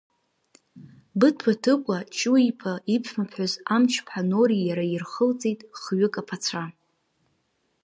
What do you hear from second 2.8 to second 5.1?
иԥшәмаԥҳәыс Амҷ-ԥҳа Нореи иареи